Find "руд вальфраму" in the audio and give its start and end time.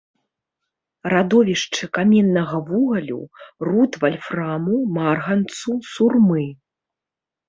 3.67-4.79